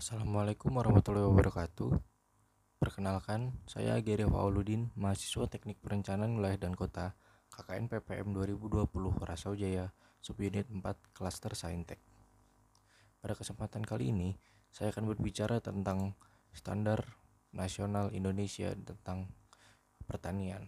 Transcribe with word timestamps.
Assalamualaikum 0.00 0.80
warahmatullahi 0.80 1.28
wabarakatuh. 1.28 1.92
Perkenalkan, 2.80 3.52
saya 3.68 4.00
Geri 4.00 4.24
Fauludin, 4.24 4.88
mahasiswa 4.96 5.44
Teknik 5.44 5.76
Perencanaan 5.76 6.40
Wilayah 6.40 6.56
dan 6.56 6.72
Kota, 6.72 7.12
KKN 7.52 7.92
PPM 7.92 8.32
2020 8.32 8.96
Rasau 9.20 9.52
Jaya, 9.52 9.92
Subunit 10.24 10.64
4, 10.72 10.80
Klaster 11.12 11.52
Saintek. 11.52 12.00
Pada 13.20 13.36
kesempatan 13.36 13.84
kali 13.84 14.08
ini, 14.08 14.32
saya 14.72 14.88
akan 14.88 15.04
berbicara 15.04 15.60
tentang 15.60 16.16
standar 16.56 17.04
nasional 17.52 18.08
Indonesia 18.16 18.72
tentang 18.72 19.28
pertanian. 20.08 20.64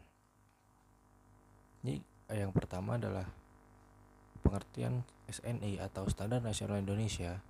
Ini 1.81 2.05
yang 2.37 2.53
pertama 2.53 3.01
adalah 3.01 3.33
pengertian 4.45 5.09
SNI 5.25 5.81
atau 5.81 6.05
Standar 6.13 6.45
Nasional 6.45 6.85
Indonesia 6.85 7.41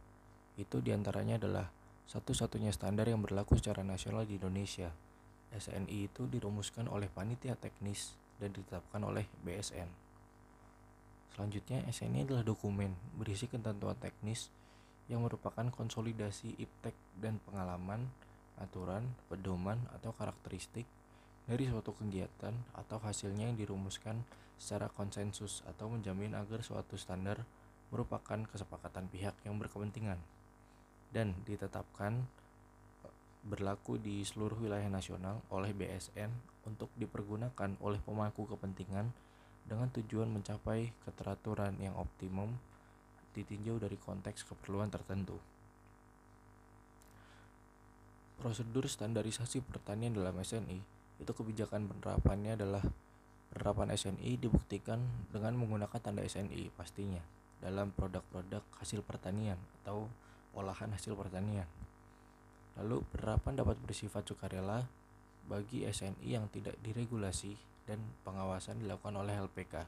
itu 0.63 0.79
di 0.79 0.95
antaranya 0.95 1.37
adalah 1.43 1.67
satu-satunya 2.07 2.71
standar 2.71 3.09
yang 3.09 3.23
berlaku 3.23 3.59
secara 3.59 3.83
nasional 3.83 4.23
di 4.29 4.39
Indonesia. 4.39 4.91
SNI 5.53 6.09
itu 6.09 6.25
dirumuskan 6.31 6.89
oleh 6.89 7.13
panitia 7.13 7.59
teknis 7.59 8.17
dan 8.41 8.55
ditetapkan 8.57 9.03
oleh 9.05 9.29
BSN. 9.45 9.89
Selanjutnya, 11.33 11.85
SNI 11.89 12.29
adalah 12.29 12.45
dokumen 12.45 12.93
berisi 13.17 13.49
ketentuan 13.49 13.97
teknis 13.97 14.53
yang 15.09 15.25
merupakan 15.25 15.65
konsolidasi 15.73 16.57
iptek 16.61 16.97
dan 17.21 17.41
pengalaman, 17.49 18.09
aturan, 18.61 19.09
pedoman, 19.33 19.81
atau 19.97 20.13
karakteristik 20.13 20.85
dari 21.49 21.67
suatu 21.67 21.97
kegiatan 21.97 22.55
atau 22.77 23.01
hasilnya 23.03 23.51
yang 23.51 23.59
dirumuskan 23.59 24.23
secara 24.61 24.93
konsensus 24.93 25.65
atau 25.67 25.91
menjamin 25.91 26.37
agar 26.39 26.63
suatu 26.63 26.95
standar 26.95 27.43
merupakan 27.91 28.47
kesepakatan 28.47 29.11
pihak 29.11 29.35
yang 29.43 29.59
berkepentingan 29.59 30.21
dan 31.13 31.37
ditetapkan 31.45 32.25
e, 33.05 33.09
berlaku 33.47 34.01
di 34.01 34.25
seluruh 34.25 34.59
wilayah 34.59 34.89
nasional 34.89 35.45
oleh 35.53 35.71
BSN 35.77 36.33
untuk 36.67 36.89
dipergunakan 36.99 37.79
oleh 37.85 38.01
pemangku 38.03 38.49
kepentingan 38.49 39.13
dengan 39.69 39.89
tujuan 39.95 40.27
mencapai 40.33 40.91
keteraturan 41.07 41.79
yang 41.79 41.95
optimum 41.95 42.59
ditinjau 43.33 43.81
dari 43.81 43.97
konteks 43.97 44.45
keperluan 44.45 44.93
tertentu. 44.93 45.39
Prosedur 48.43 48.91
standarisasi 48.91 49.63
pertanian 49.63 50.19
dalam 50.19 50.35
SNI 50.35 50.79
itu 51.23 51.31
kebijakan 51.31 51.87
penerapannya 51.87 52.59
adalah 52.59 52.83
penerapan 53.55 53.95
SNI 53.95 54.41
dibuktikan 54.41 54.99
dengan 55.31 55.55
menggunakan 55.55 56.01
tanda 56.03 56.27
SNI 56.27 56.75
pastinya 56.75 57.23
dalam 57.63 57.95
produk-produk 57.95 58.67
hasil 58.83 59.07
pertanian 59.07 59.61
atau 59.83 60.11
olahan 60.57 60.93
hasil 60.93 61.17
pertanian. 61.17 61.69
Lalu, 62.81 63.05
penerapan 63.13 63.61
dapat 63.61 63.77
bersifat 63.85 64.25
sukarela 64.25 64.89
bagi 65.47 65.85
SNI 65.85 66.25
yang 66.25 66.49
tidak 66.49 66.79
diregulasi 66.81 67.59
dan 67.85 68.01
pengawasan 68.23 68.81
dilakukan 68.81 69.13
oleh 69.19 69.35
LPK. 69.37 69.85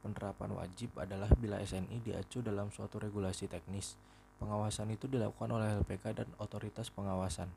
Penerapan 0.00 0.56
wajib 0.56 0.96
adalah 0.96 1.28
bila 1.36 1.60
SNI 1.60 2.00
diacu 2.00 2.40
dalam 2.40 2.72
suatu 2.72 2.96
regulasi 2.96 3.50
teknis. 3.50 4.00
Pengawasan 4.40 4.88
itu 4.96 5.04
dilakukan 5.04 5.52
oleh 5.52 5.76
LPK 5.84 6.24
dan 6.24 6.28
otoritas 6.40 6.88
pengawasan. 6.88 7.52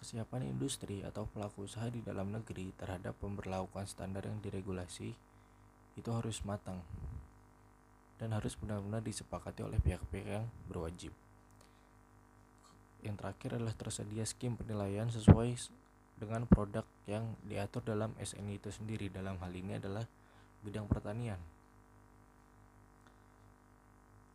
Kesiapan 0.00 0.48
industri 0.48 1.04
atau 1.04 1.28
pelaku 1.28 1.68
usaha 1.68 1.86
di 1.92 2.00
dalam 2.00 2.32
negeri 2.32 2.72
terhadap 2.80 3.14
pemberlakuan 3.20 3.84
standar 3.84 4.24
yang 4.24 4.40
diregulasi 4.40 5.12
itu 5.92 6.10
harus 6.10 6.40
matang 6.48 6.80
dan 8.22 8.30
harus 8.38 8.54
benar-benar 8.54 9.02
disepakati 9.02 9.66
oleh 9.66 9.82
pihak-pihak 9.82 10.26
yang 10.30 10.46
berwajib. 10.70 11.10
Yang 13.02 13.18
terakhir 13.18 13.58
adalah 13.58 13.74
tersedia 13.74 14.22
skim 14.22 14.54
penilaian 14.54 15.10
sesuai 15.10 15.58
dengan 16.22 16.46
produk 16.46 16.86
yang 17.10 17.34
diatur 17.42 17.82
dalam 17.82 18.14
SNI 18.14 18.62
itu 18.62 18.70
sendiri. 18.70 19.10
Dalam 19.10 19.42
hal 19.42 19.50
ini 19.50 19.74
adalah 19.74 20.06
bidang 20.62 20.86
pertanian. 20.86 21.42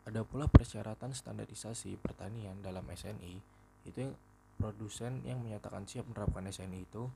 Ada 0.04 0.20
pula 0.20 0.44
persyaratan 0.52 1.16
standarisasi 1.16 1.96
pertanian 1.96 2.60
dalam 2.60 2.84
SNI, 2.84 3.40
itu 3.88 3.96
yang 3.96 4.12
produsen 4.60 5.24
yang 5.24 5.40
menyatakan 5.40 5.88
siap 5.88 6.04
menerapkan 6.04 6.44
SNI 6.44 6.84
itu 6.84 7.08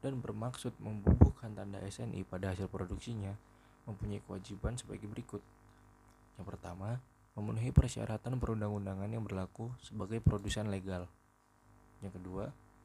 dan 0.00 0.20
bermaksud 0.24 0.72
membubuhkan 0.80 1.52
tanda 1.52 1.84
SNI 1.84 2.24
pada 2.24 2.56
hasil 2.56 2.68
produksinya 2.72 3.36
mempunyai 3.84 4.24
kewajiban 4.24 4.80
sebagai 4.80 5.08
berikut. 5.08 5.44
Yang 6.38 6.46
pertama, 6.54 6.98
memenuhi 7.34 7.70
persyaratan 7.74 8.38
perundang-undangan 8.38 9.10
yang 9.10 9.26
berlaku 9.26 9.70
sebagai 9.82 10.22
produsen 10.22 10.70
legal. 10.70 11.06
Yang 12.02 12.22
kedua, 12.22 12.44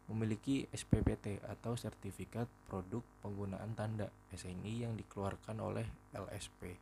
memiliki 0.10 0.66
SPPT 0.74 1.38
atau 1.46 1.78
sertifikat 1.78 2.50
produk 2.66 3.06
penggunaan 3.22 3.78
tanda 3.78 4.10
SNI 4.34 4.90
yang 4.90 4.98
dikeluarkan 4.98 5.62
oleh 5.62 5.86
LSP. 6.18 6.74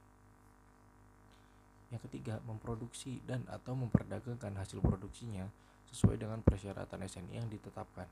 Yang 1.91 2.01
ketiga, 2.07 2.39
memproduksi 2.47 3.19
dan 3.27 3.43
atau 3.51 3.75
memperdagangkan 3.75 4.55
hasil 4.59 4.79
produksinya 4.79 5.47
sesuai 5.91 6.19
dengan 6.19 6.39
persyaratan 6.43 7.03
SNI 7.03 7.35
yang 7.35 7.47
ditetapkan. 7.51 8.07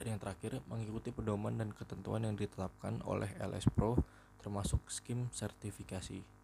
Dan 0.00 0.16
yang 0.16 0.20
terakhir, 0.20 0.60
mengikuti 0.68 1.12
pedoman 1.12 1.56
dan 1.56 1.70
ketentuan 1.72 2.24
yang 2.24 2.36
ditetapkan 2.36 3.00
oleh 3.04 3.32
LS 3.40 3.68
Pro 3.72 4.00
termasuk 4.42 4.82
skim 4.90 5.30
sertifikasi. 5.30 6.41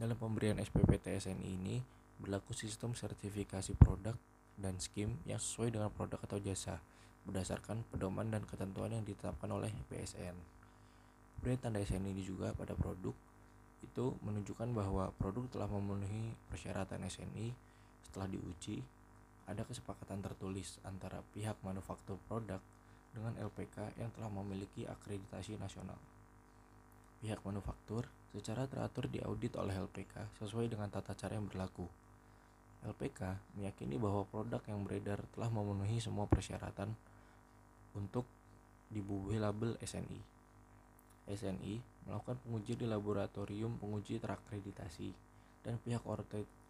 Dalam 0.00 0.16
pemberian 0.16 0.56
SPPT 0.56 1.12
SNI 1.12 1.44
ini 1.44 1.76
berlaku 2.16 2.56
sistem 2.56 2.96
sertifikasi 2.96 3.76
produk 3.76 4.16
dan 4.56 4.80
skim 4.80 5.20
yang 5.28 5.36
sesuai 5.36 5.76
dengan 5.76 5.92
produk 5.92 6.16
atau 6.24 6.40
jasa 6.40 6.80
berdasarkan 7.28 7.84
pedoman 7.92 8.32
dan 8.32 8.40
ketentuan 8.48 8.96
yang 8.96 9.04
ditetapkan 9.04 9.52
oleh 9.52 9.68
BSN. 9.92 10.32
Pemberian 11.36 11.60
tanda 11.60 11.84
SNI 11.84 12.16
ini 12.16 12.24
juga 12.24 12.56
pada 12.56 12.72
produk 12.72 13.12
itu 13.84 14.16
menunjukkan 14.24 14.72
bahwa 14.72 15.12
produk 15.20 15.44
telah 15.52 15.68
memenuhi 15.68 16.32
persyaratan 16.48 17.04
SNI 17.04 17.52
setelah 18.08 18.24
diuji 18.24 18.80
ada 19.52 19.68
kesepakatan 19.68 20.24
tertulis 20.24 20.80
antara 20.88 21.20
pihak 21.36 21.60
manufaktur 21.60 22.16
produk 22.24 22.64
dengan 23.12 23.36
LPK 23.36 24.00
yang 24.00 24.08
telah 24.16 24.32
memiliki 24.32 24.88
akreditasi 24.88 25.60
nasional. 25.60 26.00
Pihak 27.20 27.44
manufaktur 27.44 28.08
secara 28.30 28.66
teratur 28.70 29.10
diaudit 29.10 29.58
oleh 29.58 29.74
LPK 29.74 30.38
sesuai 30.38 30.70
dengan 30.70 30.86
tata 30.86 31.14
cara 31.18 31.34
yang 31.34 31.50
berlaku. 31.50 31.86
LPK 32.86 33.36
meyakini 33.58 34.00
bahwa 34.00 34.24
produk 34.24 34.62
yang 34.64 34.80
beredar 34.86 35.20
telah 35.36 35.50
memenuhi 35.52 36.00
semua 36.00 36.24
persyaratan 36.24 36.94
untuk 37.92 38.24
dibubuhi 38.88 39.36
label 39.36 39.76
SNI. 39.82 40.20
SNI 41.30 41.74
melakukan 42.08 42.38
pengujian 42.42 42.78
di 42.80 42.86
laboratorium 42.88 43.76
penguji 43.78 44.18
terakreditasi 44.18 45.12
dan 45.60 45.76
pihak 45.76 46.00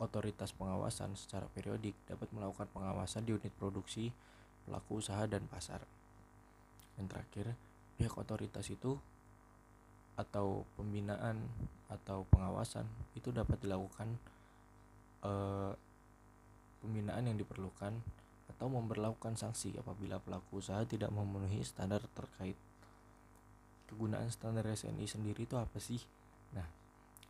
otoritas 0.03 0.51
pengawasan 0.51 1.15
secara 1.15 1.47
periodik 1.55 1.95
dapat 2.11 2.27
melakukan 2.35 2.67
pengawasan 2.75 3.23
di 3.23 3.31
unit 3.39 3.55
produksi, 3.55 4.11
pelaku 4.67 4.99
usaha, 4.99 5.23
dan 5.31 5.47
pasar. 5.47 5.79
Yang 6.99 7.07
terakhir, 7.15 7.47
pihak 7.97 8.15
otoritas 8.19 8.67
itu 8.67 8.99
atau 10.21 10.69
pembinaan 10.77 11.41
atau 11.89 12.29
pengawasan 12.29 12.85
itu 13.17 13.33
dapat 13.33 13.57
dilakukan 13.65 14.21
eh, 15.25 15.73
pembinaan 16.85 17.25
yang 17.25 17.37
diperlukan 17.41 17.97
atau 18.57 18.67
memperlakukan 18.69 19.41
sanksi 19.41 19.73
apabila 19.81 20.21
pelaku 20.21 20.61
usaha 20.61 20.85
tidak 20.85 21.09
memenuhi 21.09 21.65
standar 21.65 22.05
terkait 22.13 22.57
kegunaan 23.91 24.31
standar 24.31 24.63
SNI 24.71 25.03
sendiri 25.09 25.49
itu 25.49 25.59
apa 25.59 25.83
sih? 25.83 25.99
Nah, 26.55 26.69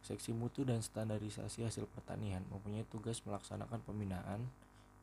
seksi 0.05 0.37
mutu 0.37 0.67
dan 0.67 0.85
standarisasi 0.85 1.65
hasil 1.65 1.89
pertanian 1.89 2.45
mempunyai 2.53 2.85
tugas 2.93 3.25
melaksanakan 3.25 3.81
pembinaan, 3.81 4.45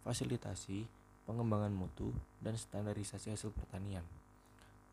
fasilitasi, 0.06 0.86
pengembangan 1.26 1.74
mutu, 1.74 2.14
dan 2.46 2.54
standarisasi 2.54 3.34
hasil 3.34 3.50
pertanian. 3.52 4.06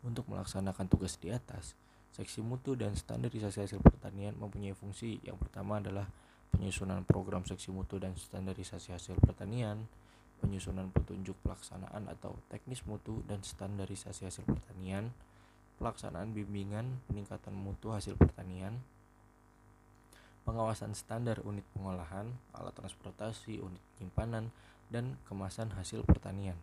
Untuk 0.01 0.25
melaksanakan 0.25 0.89
tugas 0.89 1.17
di 1.21 1.29
atas, 1.29 1.77
Seksi 2.15 2.39
mutu 2.39 2.79
dan 2.79 2.95
standarisasi 2.95 3.67
hasil 3.67 3.83
pertanian 3.83 4.39
mempunyai 4.39 4.71
fungsi. 4.71 5.19
Yang 5.19 5.35
pertama 5.43 5.83
adalah 5.83 6.07
penyusunan 6.47 7.03
program 7.03 7.43
seksi 7.43 7.75
mutu 7.75 7.99
dan 7.99 8.15
standarisasi 8.15 8.95
hasil 8.95 9.19
pertanian, 9.19 9.83
penyusunan 10.39 10.95
petunjuk 10.95 11.35
pelaksanaan 11.43 12.07
atau 12.07 12.39
teknis 12.47 12.87
mutu 12.87 13.19
dan 13.27 13.43
standarisasi 13.43 14.31
hasil 14.31 14.47
pertanian, 14.47 15.11
pelaksanaan 15.75 16.31
bimbingan 16.31 17.03
peningkatan 17.11 17.51
mutu 17.51 17.91
hasil 17.91 18.15
pertanian, 18.15 18.79
pengawasan 20.47 20.95
standar 20.95 21.43
unit 21.43 21.67
pengolahan, 21.75 22.31
alat 22.55 22.71
transportasi, 22.79 23.59
unit 23.59 23.83
penyimpanan, 23.99 24.55
dan 24.87 25.19
kemasan 25.27 25.75
hasil 25.75 26.07
pertanian, 26.07 26.55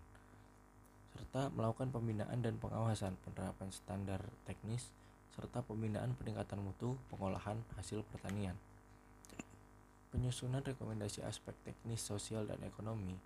serta 1.12 1.52
melakukan 1.52 1.92
pembinaan 1.92 2.40
dan 2.40 2.56
pengawasan 2.56 3.20
penerapan 3.20 3.68
standar 3.68 4.24
teknis 4.48 4.88
serta 5.32 5.64
pembinaan 5.64 6.12
peningkatan 6.16 6.60
mutu 6.60 6.96
pengolahan 7.08 7.58
hasil 7.80 8.04
pertanian. 8.12 8.56
penyusunan 10.12 10.60
rekomendasi 10.60 11.24
aspek 11.24 11.56
teknis, 11.64 12.04
sosial, 12.04 12.44
dan 12.44 12.60
ekonomi 12.68 13.16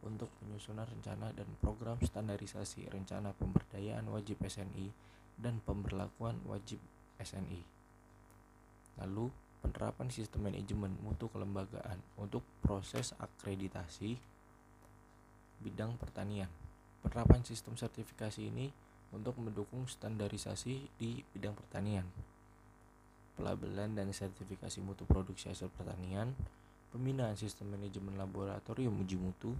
untuk 0.00 0.32
penyusunan 0.40 0.88
rencana 0.88 1.28
dan 1.36 1.44
program 1.60 2.00
standarisasi 2.00 2.88
rencana 2.88 3.36
pemberdayaan 3.36 4.08
wajib 4.08 4.40
SNI 4.40 4.88
dan 5.36 5.60
pemberlakuan 5.60 6.40
wajib 6.48 6.80
SNI. 7.20 7.60
Lalu, 9.04 9.28
penerapan 9.62 10.10
sistem 10.10 10.50
manajemen 10.50 10.96
mutu 11.04 11.30
kelembagaan 11.30 12.02
untuk 12.18 12.42
proses 12.60 13.14
akreditasi 13.22 14.18
bidang 15.62 15.94
pertanian. 15.96 16.50
Penerapan 17.06 17.46
sistem 17.46 17.78
sertifikasi 17.78 18.42
ini 18.42 18.74
untuk 19.12 19.36
mendukung 19.36 19.84
standarisasi 19.84 20.88
di 20.96 21.20
bidang 21.36 21.52
pertanian. 21.52 22.08
Pelabelan 23.36 23.96
dan 23.96 24.08
sertifikasi 24.12 24.80
mutu 24.80 25.04
produksi 25.04 25.52
hasil 25.52 25.68
pertanian, 25.72 26.32
pembinaan 26.92 27.36
sistem 27.36 27.76
manajemen 27.76 28.16
laboratorium 28.16 28.92
uji 29.00 29.16
mutu, 29.16 29.52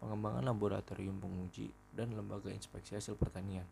pengembangan 0.00 0.44
laboratorium 0.44 1.16
penguji, 1.20 1.72
dan 1.96 2.12
lembaga 2.12 2.52
inspeksi 2.52 2.96
hasil 2.96 3.16
pertanian. 3.16 3.64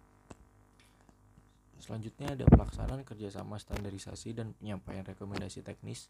Selanjutnya 1.82 2.38
ada 2.38 2.46
pelaksanaan 2.46 3.02
kerjasama 3.02 3.58
standarisasi 3.58 4.38
dan 4.38 4.54
penyampaian 4.56 5.02
rekomendasi 5.02 5.66
teknis 5.66 6.06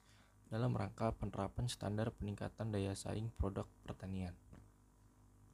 dalam 0.53 0.77
rangka 0.77 1.17
penerapan 1.17 1.65
standar 1.65 2.13
peningkatan 2.13 2.69
daya 2.69 2.93
saing 2.93 3.33
produk 3.41 3.65
pertanian. 3.89 4.37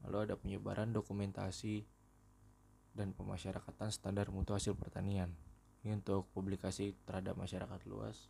Lalu 0.02 0.26
ada 0.26 0.34
penyebaran 0.34 0.90
dokumentasi 0.90 1.86
dan 2.98 3.14
pemasyarakatan 3.14 3.94
standar 3.94 4.34
mutu 4.34 4.58
hasil 4.58 4.74
pertanian. 4.74 5.30
Ini 5.86 6.02
untuk 6.02 6.26
publikasi 6.34 6.98
terhadap 7.06 7.38
masyarakat 7.38 7.80
luas 7.86 8.26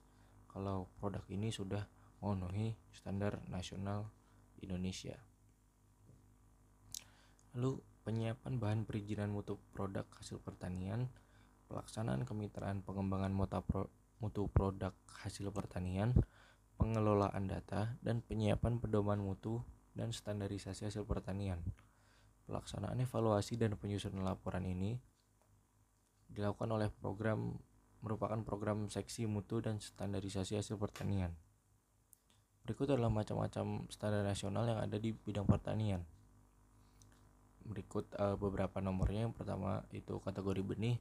kalau 0.53 0.93
produk 1.01 1.25
ini 1.33 1.49
sudah 1.49 1.89
memenuhi 2.21 2.77
standar 2.93 3.41
nasional 3.49 4.13
Indonesia. 4.61 5.17
Lalu 7.57 7.81
penyiapan 8.05 8.61
bahan 8.61 8.85
perizinan 8.85 9.33
mutu 9.33 9.57
produk 9.73 10.05
hasil 10.21 10.37
pertanian 10.45 11.09
pelaksanaan 11.69 12.25
kemitraan 12.25 12.81
pengembangan 12.81 13.31
mutu 14.19 14.43
produk 14.51 14.97
hasil 15.21 15.53
pertanian, 15.53 16.17
pengelolaan 16.81 17.45
data, 17.45 17.95
dan 18.01 18.25
penyiapan 18.25 18.81
pedoman 18.81 19.21
mutu 19.21 19.61
dan 19.93 20.11
standarisasi 20.11 20.89
hasil 20.89 21.05
pertanian. 21.05 21.61
Pelaksanaan 22.49 22.97
evaluasi 23.05 23.61
dan 23.61 23.77
penyusunan 23.77 24.25
laporan 24.25 24.65
ini 24.65 24.97
dilakukan 26.33 26.73
oleh 26.73 26.89
program 26.89 27.61
merupakan 28.01 28.41
program 28.41 28.89
seksi 28.89 29.29
mutu 29.29 29.61
dan 29.61 29.85
standarisasi 29.85 30.57
hasil 30.57 30.81
pertanian. 30.81 31.37
Berikut 32.65 32.89
adalah 32.89 33.13
macam-macam 33.13 33.85
standar 33.93 34.25
nasional 34.25 34.65
yang 34.65 34.81
ada 34.81 34.97
di 34.97 35.13
bidang 35.13 35.45
pertanian. 35.45 36.01
Berikut 37.69 38.09
uh, 38.17 38.41
beberapa 38.41 38.81
nomornya. 38.81 39.29
Yang 39.29 39.45
pertama 39.45 39.85
itu 39.93 40.17
kategori 40.17 40.65
benih 40.65 40.97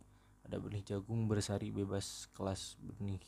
ada 0.47 0.63
benih 0.63 0.79
jagung 0.83 1.27
bersari 1.27 1.71
bebas 1.75 2.31
kelas 2.31 2.79
benih 2.79 3.19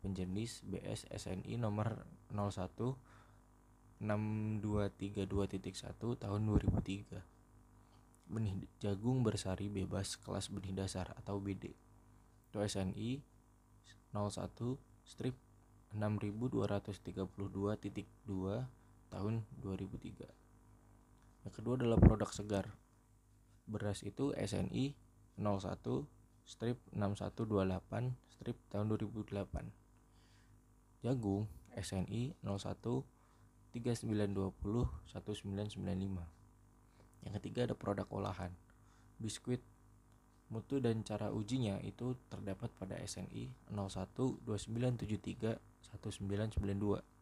penjenis 0.00 0.64
BS 0.64 1.04
SNI 1.12 1.60
nomor 1.60 2.08
01 2.32 2.96
6232.1 4.00 5.28
tahun 6.20 6.40
2003 6.44 7.33
benih 8.28 8.56
jagung 8.80 9.20
bersari 9.20 9.68
bebas 9.68 10.16
kelas 10.20 10.48
benih 10.48 10.72
dasar 10.72 11.12
atau 11.20 11.40
BD 11.40 11.76
itu 12.50 12.58
SNI 12.58 13.20
01 14.14 14.78
strip 15.04 15.36
6232.2 15.92 18.64
tahun 19.12 19.34
2003 19.60 20.44
yang 21.44 21.52
kedua 21.52 21.76
adalah 21.76 22.00
produk 22.00 22.32
segar. 22.32 22.72
Beras 23.68 24.00
itu 24.00 24.32
SNI 24.32 24.96
01 25.36 26.08
strip 26.44 26.76
6128 26.92 28.12
strip 28.32 28.56
tahun 28.68 28.92
2008 28.92 29.72
Jagung 31.04 31.48
SNI 31.72 32.36
01 32.44 33.04
3920 33.76 34.88
1995 35.08 36.33
Yang 37.24 37.40
ketiga 37.40 37.66
ada 37.66 37.74
produk 37.74 38.06
olahan 38.12 38.52
Biskuit 39.18 39.60
Mutu 40.52 40.76
dan 40.78 41.00
cara 41.02 41.32
ujinya 41.32 41.80
itu 41.80 42.14
terdapat 42.28 42.68
pada 42.76 43.00
SNI 43.00 43.72
01 43.72 44.44
2973 44.44 45.56
1992 46.04 47.14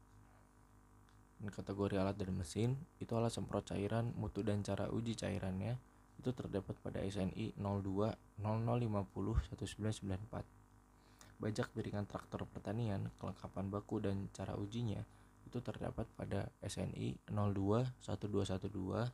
dan 1.43 1.51
kategori 1.51 1.99
alat 1.99 2.15
dan 2.15 2.31
mesin 2.39 2.79
itu 3.03 3.19
alat 3.19 3.35
semprot 3.35 3.67
cairan 3.67 4.15
mutu 4.15 4.47
dan 4.47 4.63
cara 4.63 4.87
uji 4.91 5.19
cairannya 5.19 5.75
itu 6.23 6.31
terdapat 6.31 6.79
pada 6.79 7.03
SNI 7.03 7.59
02 7.59 8.15
0050 8.39 9.51
1994. 9.51 11.43
Bajak 11.43 11.75
piringan 11.75 12.07
traktor 12.07 12.47
pertanian, 12.47 13.11
kelengkapan 13.19 13.67
baku 13.67 13.99
dan 13.99 14.31
cara 14.31 14.55
ujinya 14.55 15.03
itu 15.43 15.59
terdapat 15.59 16.07
pada 16.15 16.47
SNI 16.63 17.19
02 17.27 17.91
1212 18.07 19.11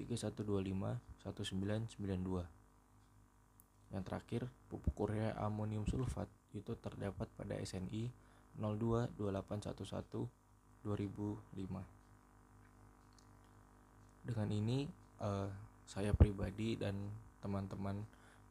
3125 0.00 0.98
1992. 1.24 2.64
Yang 3.94 4.10
terakhir, 4.10 4.50
pupuk 4.66 5.06
urea 5.06 5.38
amonium 5.38 5.86
sulfat 5.86 6.26
itu 6.50 6.74
terdapat 6.82 7.30
pada 7.38 7.54
SNI 7.62 8.10
022811 8.58 10.26
2005. 10.82 11.86
Dengan 14.24 14.48
ini 14.50 14.88
uh, 15.20 15.50
saya 15.84 16.16
pribadi 16.16 16.80
dan 16.80 16.96
teman-teman 17.44 18.02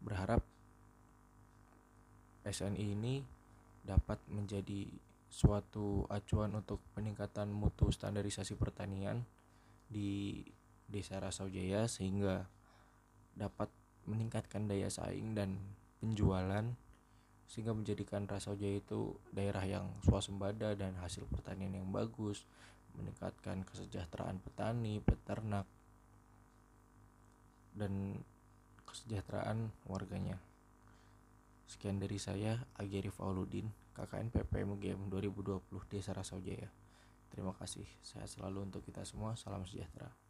berharap 0.03 0.43
SNI 2.43 2.85
ini 2.93 3.23
dapat 3.83 4.19
menjadi 4.29 4.87
suatu 5.33 6.05
acuan 6.13 6.53
untuk 6.53 6.77
peningkatan 6.93 7.49
mutu 7.49 7.89
standarisasi 7.89 8.53
pertanian 8.53 9.25
di 9.89 10.45
Desa 10.85 11.17
Rasaujaya 11.17 11.89
sehingga 11.89 12.45
dapat 13.33 13.71
meningkatkan 14.05 14.69
daya 14.69 14.93
saing 14.93 15.33
dan 15.33 15.57
penjualan 15.97 16.69
sehingga 17.49 17.73
menjadikan 17.73 18.29
Rasaujaya 18.29 18.77
itu 18.81 19.17
daerah 19.33 19.63
yang 19.65 19.89
swasembada 20.05 20.77
dan 20.77 20.97
hasil 21.01 21.25
pertanian 21.29 21.73
yang 21.77 21.89
bagus, 21.89 22.45
meningkatkan 22.97 23.65
kesejahteraan 23.65 24.41
petani, 24.41 25.01
peternak, 25.01 25.65
dan 27.73 28.21
kesejahteraan 28.87 29.73
warganya. 29.89 30.37
Sekian 31.67 31.97
dari 31.97 32.21
saya, 32.21 32.61
Agiri 32.77 33.09
Fauludin, 33.09 33.65
KKN 33.97 34.29
PPM 34.29 34.77
UGM 34.77 35.01
2020 35.09 35.89
Desa 35.89 36.13
Rasaujaya. 36.13 36.69
Terima 37.33 37.53
kasih, 37.57 37.85
sehat 38.05 38.29
selalu 38.29 38.69
untuk 38.69 38.85
kita 38.85 39.01
semua, 39.01 39.33
salam 39.33 39.65
sejahtera. 39.65 40.22